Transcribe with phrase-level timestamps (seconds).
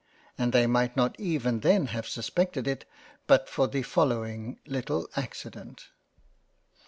[0.35, 2.85] And they might not even then have suspected it,
[3.27, 5.89] but for the following little Accident.